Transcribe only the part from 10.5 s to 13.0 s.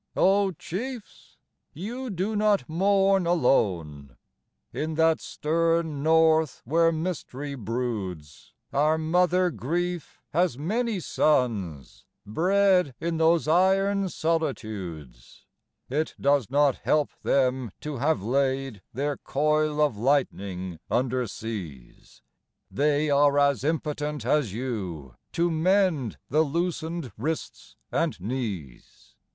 many sons Bred